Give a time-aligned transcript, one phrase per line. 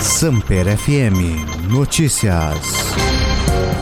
[0.00, 2.94] Samper FM Notícias.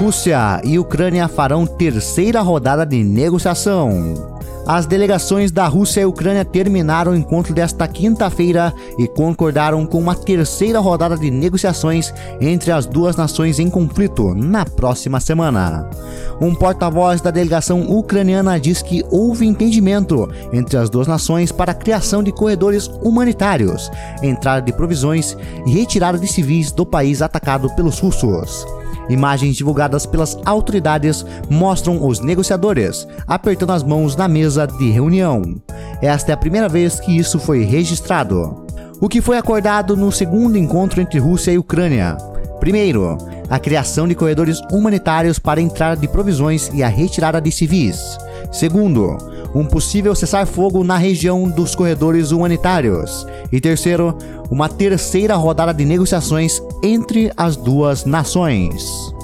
[0.00, 4.35] Rússia e Ucrânia farão terceira rodada de negociação.
[4.66, 10.16] As delegações da Rússia e Ucrânia terminaram o encontro desta quinta-feira e concordaram com uma
[10.16, 15.88] terceira rodada de negociações entre as duas nações em conflito na próxima semana.
[16.40, 21.74] Um porta-voz da delegação ucraniana diz que houve entendimento entre as duas nações para a
[21.74, 23.88] criação de corredores humanitários,
[24.20, 28.66] entrada de provisões e retirada de civis do país atacado pelos russos.
[29.08, 35.56] Imagens divulgadas pelas autoridades mostram os negociadores apertando as mãos na mesa de reunião.
[36.02, 38.66] Esta é a primeira vez que isso foi registrado.
[39.00, 42.16] O que foi acordado no segundo encontro entre Rússia e Ucrânia?
[42.58, 47.52] Primeiro, a criação de corredores humanitários para a entrada de provisões e a retirada de
[47.52, 48.18] civis.
[48.50, 49.18] Segundo,
[49.54, 53.26] um possível cessar-fogo na região dos corredores humanitários.
[53.50, 54.16] E terceiro,
[54.50, 59.14] uma terceira rodada de negociações entre as duas nações.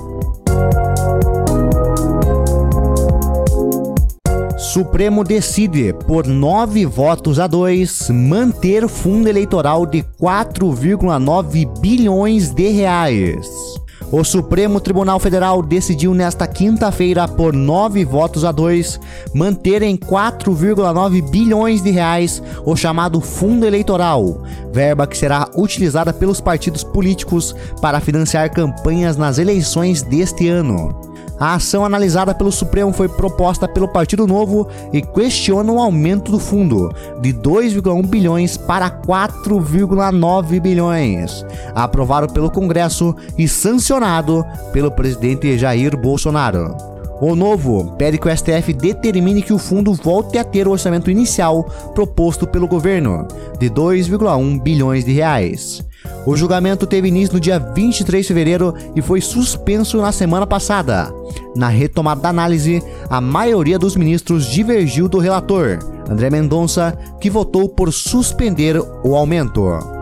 [4.72, 13.71] Supremo decide, por nove votos a dois, manter fundo eleitoral de 4,9 bilhões de reais.
[14.12, 19.00] O Supremo Tribunal Federal decidiu nesta quinta-feira, por nove votos a dois,
[19.32, 26.42] manter em 4,9 bilhões de reais o chamado Fundo Eleitoral, verba que será utilizada pelos
[26.42, 31.11] partidos políticos para financiar campanhas nas eleições deste ano.
[31.42, 36.38] A ação analisada pelo Supremo foi proposta pelo Partido Novo e questiona o aumento do
[36.38, 36.88] fundo
[37.20, 46.91] de 2,1 bilhões para 4,9 bilhões, aprovado pelo Congresso e sancionado pelo presidente Jair Bolsonaro.
[47.24, 51.08] O novo pede que o STF determine que o fundo volte a ter o orçamento
[51.08, 51.62] inicial
[51.94, 53.28] proposto pelo governo,
[53.60, 55.84] de 2,1 bilhões de reais.
[56.26, 61.14] O julgamento teve início no dia 23 de fevereiro e foi suspenso na semana passada.
[61.54, 65.78] Na retomada da análise, a maioria dos ministros divergiu do relator,
[66.10, 70.01] André Mendonça, que votou por suspender o aumento.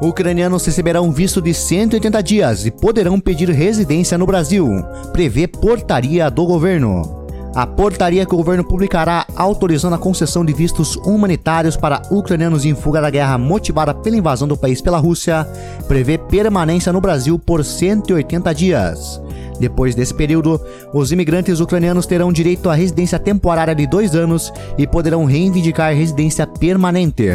[0.00, 4.66] Ucranianos receberão visto de 180 dias e poderão pedir residência no Brasil,
[5.12, 7.20] prevê portaria do governo.
[7.54, 12.74] A portaria que o governo publicará autorizando a concessão de vistos humanitários para ucranianos em
[12.74, 15.46] fuga da guerra motivada pela invasão do país pela Rússia
[15.86, 19.20] prevê permanência no Brasil por 180 dias.
[19.58, 20.58] Depois desse período,
[20.94, 26.46] os imigrantes ucranianos terão direito à residência temporária de dois anos e poderão reivindicar residência
[26.46, 27.28] permanente.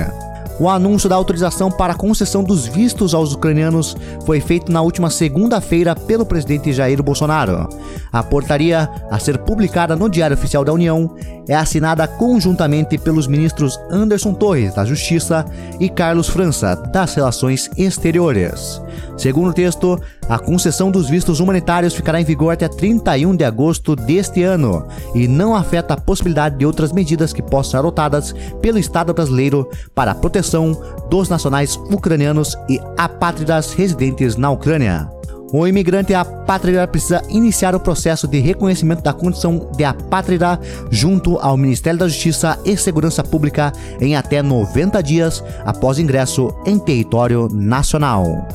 [0.57, 3.95] O anúncio da autorização para a concessão dos vistos aos ucranianos
[4.25, 7.67] foi feito na última segunda-feira pelo presidente Jair Bolsonaro.
[8.11, 11.13] A portaria, a ser publicada no Diário Oficial da União,
[11.49, 15.45] é assinada conjuntamente pelos ministros Anderson Torres, da Justiça,
[15.77, 18.81] e Carlos França, das Relações Exteriores.
[19.17, 23.95] Segundo o texto, a concessão dos vistos humanitários ficará em vigor até 31 de agosto
[23.95, 28.79] deste ano e não afeta a possibilidade de outras medidas que possam ser adotadas pelo
[28.79, 35.09] Estado brasileiro para a proteção dos nacionais ucranianos e apátridas residentes na Ucrânia.
[35.53, 40.59] O imigrante apátrida precisa iniciar o processo de reconhecimento da condição de apátrida
[40.89, 43.71] junto ao Ministério da Justiça e Segurança Pública
[44.01, 48.45] em até 90 dias após ingresso em território nacional.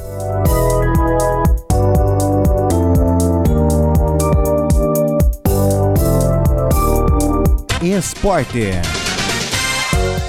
[7.91, 8.71] Esporte.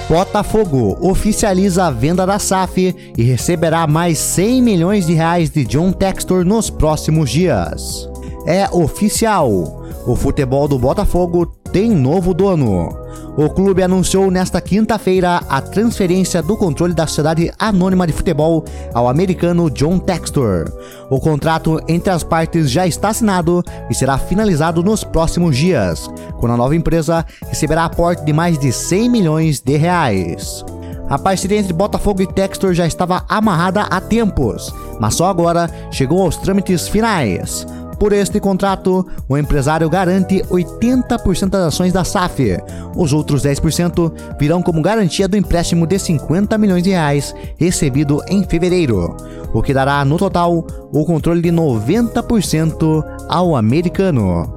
[0.08, 5.92] Botafogo oficializa a venda da SAF e receberá mais 100 milhões de reais de John
[5.92, 8.08] Textor nos próximos dias.
[8.46, 9.82] É oficial.
[10.06, 13.01] O futebol do Botafogo tem novo dono.
[13.34, 18.62] O clube anunciou nesta quinta-feira a transferência do controle da Sociedade Anônima de Futebol
[18.92, 20.70] ao americano John Textor.
[21.08, 26.52] O contrato entre as partes já está assinado e será finalizado nos próximos dias, quando
[26.52, 30.62] a nova empresa receberá aporte de mais de 100 milhões de reais.
[31.08, 36.22] A parceria entre Botafogo e Textor já estava amarrada há tempos, mas só agora chegou
[36.22, 37.66] aos trâmites finais.
[38.02, 42.58] Por este contrato, o empresário garante 80% das ações da SAF.
[42.96, 48.42] Os outros 10% virão como garantia do empréstimo de 50 milhões de reais recebido em
[48.42, 49.16] fevereiro,
[49.54, 54.52] o que dará no total o controle de 90% ao americano.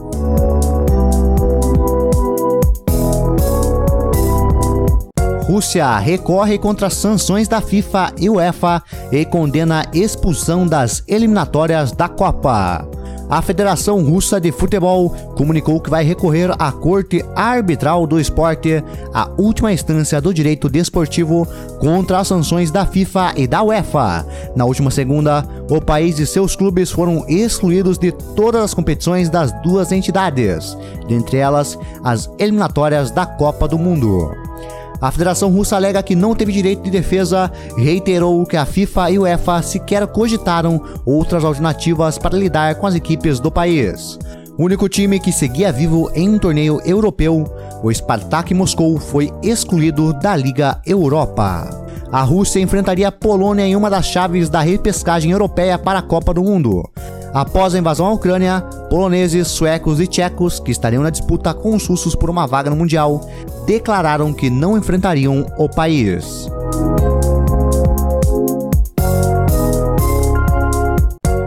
[5.44, 8.82] Rússia recorre contra sanções da FIFA e UEFA
[9.12, 12.95] e condena expulsão das eliminatórias da Copa.
[13.30, 18.84] A Federação Russa de Futebol comunicou que vai recorrer à Corte Arbitral do Esporte,
[19.14, 21.48] a última instância do direito desportivo,
[21.80, 24.26] contra as sanções da FIFA e da UEFA.
[24.56, 29.52] Na última segunda, o país e seus clubes foram excluídos de todas as competições das
[29.64, 34.45] duas entidades, dentre elas as eliminatórias da Copa do Mundo.
[35.02, 39.20] A Federação Russa alega que não teve direito de defesa reiterou que a FIFA e
[39.20, 44.18] o UEFA sequer cogitaram outras alternativas para lidar com as equipes do país.
[44.58, 47.46] O único time que seguia vivo em um torneio europeu,
[47.84, 51.86] o Spartak Moscou, foi excluído da Liga Europa.
[52.10, 56.34] A Rússia enfrentaria a Polônia em uma das chaves da repescagem europeia para a Copa
[56.34, 56.90] do Mundo.
[57.36, 61.86] Após a invasão à Ucrânia, poloneses, suecos e tchecos, que estariam na disputa com os
[61.86, 63.30] russos por uma vaga no Mundial,
[63.66, 66.50] declararam que não enfrentariam o país.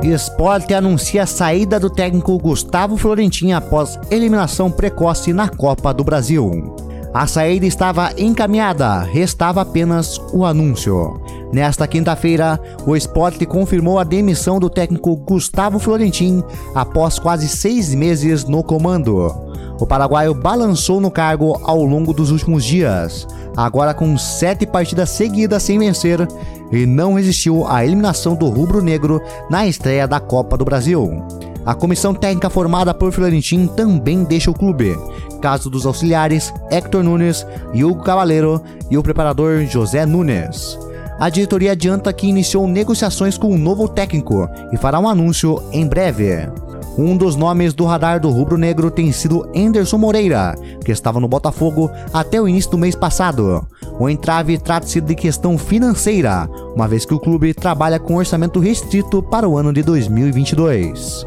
[0.02, 6.76] Esporte anuncia a saída do técnico Gustavo Florentin após eliminação precoce na Copa do Brasil.
[7.14, 11.18] A saída estava encaminhada, restava apenas o anúncio.
[11.52, 16.42] Nesta quinta-feira, o esporte confirmou a demissão do técnico Gustavo Florentin
[16.74, 19.34] após quase seis meses no comando.
[19.80, 25.62] O paraguaio balançou no cargo ao longo dos últimos dias, agora com sete partidas seguidas
[25.62, 26.26] sem vencer,
[26.70, 31.22] e não resistiu à eliminação do rubro-negro na estreia da Copa do Brasil.
[31.64, 34.98] A comissão técnica formada por Florentin também deixa o clube,
[35.40, 38.60] caso dos auxiliares Hector Nunes, Hugo Cavaleiro
[38.90, 40.78] e o preparador José Nunes.
[41.18, 45.86] A diretoria adianta que iniciou negociações com um novo técnico e fará um anúncio em
[45.86, 46.48] breve.
[46.96, 50.54] Um dos nomes do radar do rubro-negro tem sido Anderson Moreira,
[50.84, 53.66] que estava no Botafogo até o início do mês passado.
[53.98, 59.20] O entrave trata-se de questão financeira, uma vez que o clube trabalha com orçamento restrito
[59.20, 61.26] para o ano de 2022.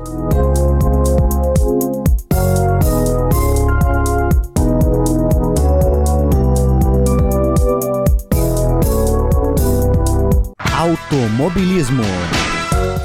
[10.92, 12.04] Automobilismo.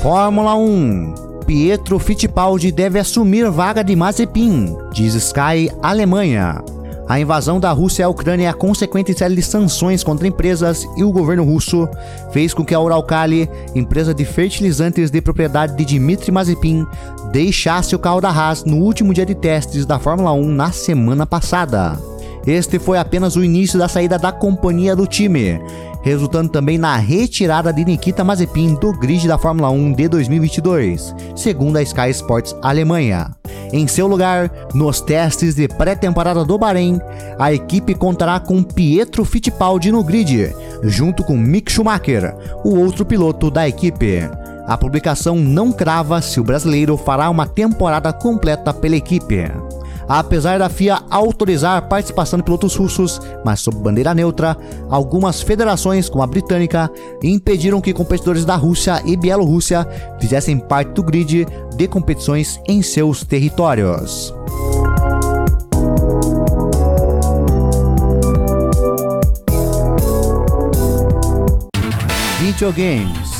[0.02, 1.14] Fórmula 1.
[1.46, 6.64] Pietro Fittipaldi deve assumir vaga de Mazepin, diz Sky Alemanha.
[7.08, 11.04] A invasão da Rússia à Ucrânia e a consequente série de sanções contra empresas e
[11.04, 11.88] o governo russo
[12.32, 16.84] fez com que a Uralkali, empresa de fertilizantes de propriedade de Dmitry Mazepin,
[17.30, 21.24] deixasse o carro da Haas no último dia de testes da Fórmula 1 na semana
[21.24, 21.96] passada.
[22.46, 25.60] Este foi apenas o início da saída da companhia do time,
[26.02, 31.76] resultando também na retirada de Nikita Mazepin do grid da Fórmula 1 de 2022, segundo
[31.76, 33.32] a Sky Sports Alemanha.
[33.72, 37.00] Em seu lugar, nos testes de pré-temporada do Bahrein,
[37.36, 40.54] a equipe contará com Pietro Fittipaldi no grid,
[40.84, 42.32] junto com Mick Schumacher,
[42.64, 44.20] o outro piloto da equipe.
[44.68, 49.50] A publicação não crava se o brasileiro fará uma temporada completa pela equipe
[50.08, 54.56] apesar da FIA autorizar a participação de pilotos russos, mas sob bandeira neutra,
[54.88, 56.90] algumas federações, como a britânica,
[57.22, 59.86] impediram que competidores da Rússia e Bielorrússia
[60.20, 64.34] fizessem parte do grid de competições em seus territórios.
[72.40, 73.35] Videogames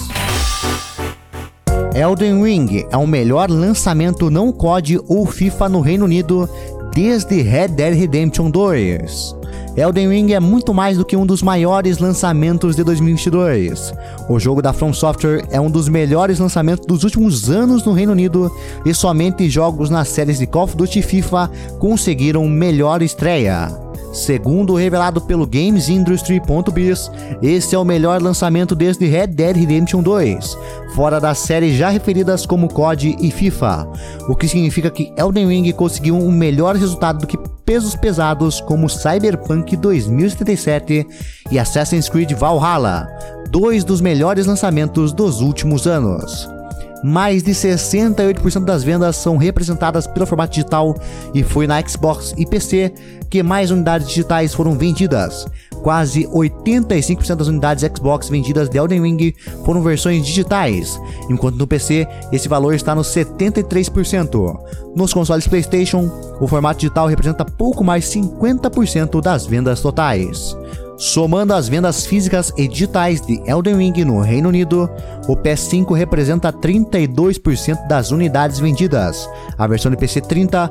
[1.97, 6.47] Elden Ring é o melhor lançamento não COD ou FIFA no Reino Unido
[6.95, 9.35] desde Red Dead Redemption 2.
[9.79, 13.95] Elden Ring é muito mais do que um dos maiores lançamentos de 2022.
[14.29, 18.12] O jogo da From Software é um dos melhores lançamentos dos últimos anos no Reino
[18.12, 18.53] Unido
[18.85, 23.86] e somente jogos nas séries de Call of Duty e FIFA conseguiram melhor estreia.
[24.16, 27.11] Segundo revelado pelo GamesIndustry.biz,
[27.42, 30.56] esse é o melhor lançamento desde Red Dead Redemption 2,
[30.94, 33.87] fora das séries já referidas como COD e FIFA,
[34.26, 38.88] o que significa que Elden Ring conseguiu um melhor resultado do que pesos pesados como
[38.88, 41.06] Cyberpunk 2077
[41.50, 43.06] e Assassin's Creed Valhalla,
[43.50, 46.56] dois dos melhores lançamentos dos últimos anos
[47.03, 50.97] mais de 68% das vendas são representadas pelo formato digital
[51.35, 52.93] e foi na Xbox e PC
[53.31, 55.47] que mais unidades digitais foram vendidas.
[55.83, 59.35] Quase 85% das unidades Xbox vendidas de Elden Ring
[59.65, 60.99] foram versões digitais,
[61.31, 64.59] enquanto no PC esse valor está nos 73%.
[64.95, 66.11] Nos consoles PlayStation,
[66.41, 70.57] o formato digital representa pouco mais 50% das vendas totais.
[70.99, 74.91] Somando as vendas físicas e digitais de Elden Ring no Reino Unido,
[75.29, 80.71] o PS5 representa 32% das unidades vendidas, a versão de PC 30,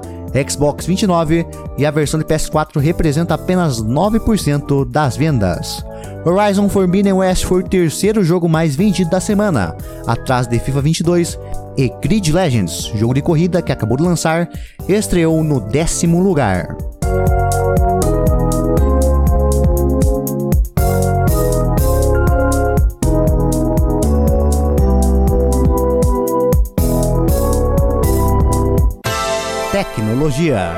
[0.50, 1.46] Xbox 29
[1.77, 5.86] e a versão de PS4 representa apenas 9% das vendas.
[6.25, 9.75] Horizon Forbidden West foi o terceiro jogo mais vendido da semana,
[10.08, 11.39] atrás de FIFA 22
[11.77, 14.50] e Grid Legends, jogo de corrida que acabou de lançar,
[14.89, 16.75] estreou no décimo lugar.
[29.75, 30.72] Tecnologia.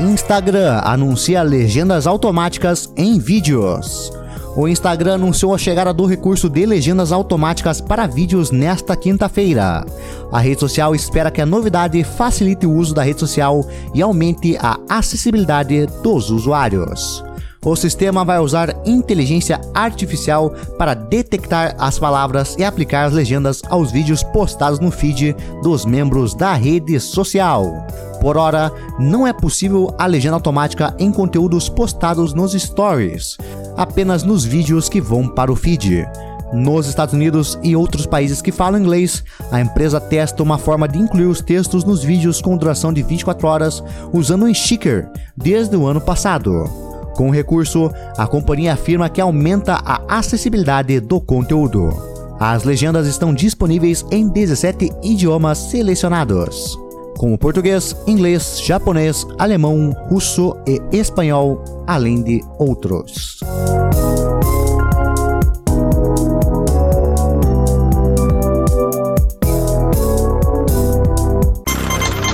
[0.00, 4.12] Instagram anuncia legendas automáticas em vídeos.
[4.56, 9.86] O Instagram anunciou a chegada do recurso de legendas automáticas para vídeos nesta quinta-feira.
[10.32, 14.58] A rede social espera que a novidade facilite o uso da rede social e aumente
[14.60, 17.22] a acessibilidade dos usuários.
[17.64, 23.92] O sistema vai usar inteligência artificial para detectar as palavras e aplicar as legendas aos
[23.92, 27.86] vídeos postados no feed dos membros da rede social.
[28.22, 33.36] Por hora, não é possível a legenda automática em conteúdos postados nos stories,
[33.76, 36.06] apenas nos vídeos que vão para o feed.
[36.52, 41.00] Nos Estados Unidos e outros países que falam inglês, a empresa testa uma forma de
[41.00, 45.84] incluir os textos nos vídeos com duração de 24 horas usando um sticker desde o
[45.84, 46.70] ano passado.
[47.16, 51.90] Com o recurso, a companhia afirma que aumenta a acessibilidade do conteúdo.
[52.38, 56.78] As legendas estão disponíveis em 17 idiomas selecionados,
[57.22, 63.38] como português, inglês, japonês, alemão, russo e espanhol, além de outros.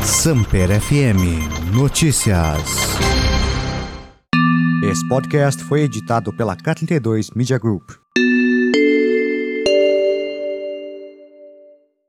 [0.02, 2.62] Samper FM Notícias.
[4.83, 7.90] Esse podcast foi editado pela K32 Media Group.